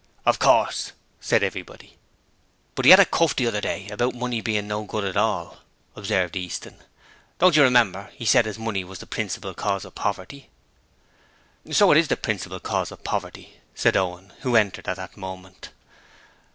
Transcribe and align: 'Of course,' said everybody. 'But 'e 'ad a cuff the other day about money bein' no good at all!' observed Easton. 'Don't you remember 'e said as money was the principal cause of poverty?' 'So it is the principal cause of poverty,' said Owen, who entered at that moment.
'Of 0.25 0.39
course,' 0.39 0.93
said 1.19 1.43
everybody. 1.43 1.95
'But 2.73 2.87
'e 2.87 2.91
'ad 2.91 2.99
a 3.01 3.05
cuff 3.05 3.35
the 3.35 3.45
other 3.45 3.61
day 3.61 3.87
about 3.89 4.15
money 4.15 4.41
bein' 4.41 4.67
no 4.67 4.83
good 4.83 5.03
at 5.03 5.15
all!' 5.15 5.59
observed 5.95 6.35
Easton. 6.35 6.77
'Don't 7.37 7.55
you 7.55 7.61
remember 7.61 8.09
'e 8.17 8.25
said 8.25 8.47
as 8.47 8.57
money 8.57 8.83
was 8.83 8.97
the 8.97 9.05
principal 9.05 9.53
cause 9.53 9.85
of 9.85 9.93
poverty?' 9.93 10.49
'So 11.69 11.91
it 11.91 11.99
is 11.99 12.07
the 12.07 12.17
principal 12.17 12.59
cause 12.59 12.91
of 12.91 13.03
poverty,' 13.03 13.59
said 13.75 13.95
Owen, 13.95 14.33
who 14.41 14.55
entered 14.55 14.87
at 14.87 14.95
that 14.95 15.17
moment. 15.17 15.69